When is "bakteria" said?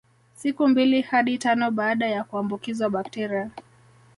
2.89-3.51